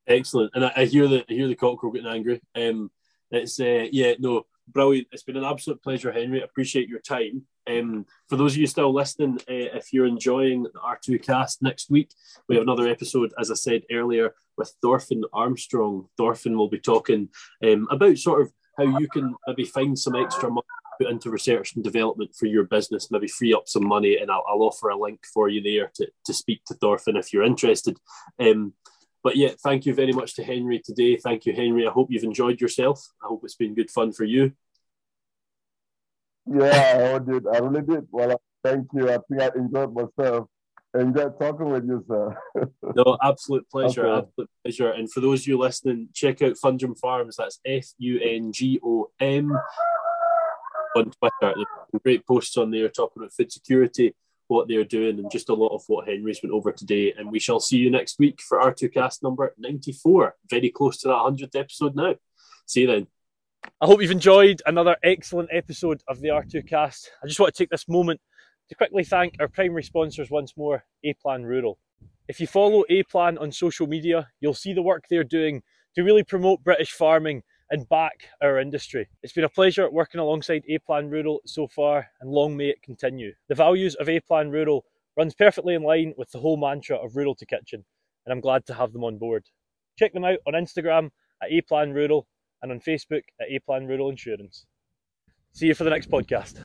[0.07, 2.41] Excellent, and I, I hear the I hear the cockerel getting angry.
[2.55, 2.91] Um,
[3.31, 5.09] it's uh, yeah, no, brilliant.
[5.13, 6.43] It's been an absolute pleasure, Henry.
[6.43, 7.43] Appreciate your time.
[7.69, 12.11] Um, for those of you still listening, uh, if you're enjoying the R2Kast next week,
[12.49, 16.09] we have another episode, as I said earlier, with Thorfinn Armstrong.
[16.17, 17.29] Thorfinn will be talking
[17.65, 20.67] um, about sort of how you can maybe find some extra money
[21.03, 24.45] put into research and development for your business, maybe free up some money, and I'll,
[24.49, 27.99] I'll offer a link for you there to, to speak to Thorfinn if you're interested.
[28.39, 28.75] Um,
[29.23, 31.17] but yeah, thank you very much to Henry today.
[31.17, 31.87] Thank you, Henry.
[31.87, 33.07] I hope you've enjoyed yourself.
[33.23, 34.53] I hope it's been good fun for you.
[36.47, 37.47] Yeah, I did.
[37.47, 38.09] I really did.
[38.11, 39.09] Well, thank you.
[39.09, 40.49] I think I enjoyed myself.
[40.95, 42.37] Enjoyed talking with you, sir.
[42.97, 44.07] no, absolute pleasure.
[44.07, 44.27] Okay.
[44.27, 44.91] Absolute pleasure.
[44.91, 47.37] And for those of you listening, check out Fungom Farms.
[47.37, 49.57] That's F U N G O M
[50.97, 51.55] on Twitter.
[52.03, 54.15] Great posts on there talking about food security,
[54.49, 57.15] what they're doing, and just a lot of what Henry's went over today.
[57.17, 60.37] And we shall see you next week for R2Kast number 94.
[60.51, 62.15] Very close to that 100th episode now.
[62.67, 63.07] See you then.
[63.81, 67.09] I hope you've enjoyed another excellent episode of the R2Kast.
[67.23, 68.21] I just want to take this moment
[68.69, 71.79] to quickly thank our primary sponsors once more, A Plan Rural.
[72.29, 75.63] If you follow A Plan on social media, you'll see the work they're doing
[75.95, 77.43] to really promote British farming
[77.73, 79.09] and back our industry.
[79.23, 82.83] It's been a pleasure working alongside A Plan Rural so far, and long may it
[82.83, 83.33] continue.
[83.49, 84.85] The values of A Plan Rural
[85.17, 87.83] runs perfectly in line with the whole mantra of Rural to Kitchen,
[88.27, 89.47] and I'm glad to have them on board.
[89.99, 91.11] Check them out on Instagram
[91.43, 92.27] at A Plan Rural
[92.61, 94.67] and on Facebook at A Plan Rural Insurance.
[95.53, 96.61] See you for the next podcast.